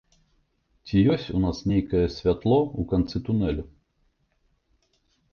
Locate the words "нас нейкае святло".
1.43-2.57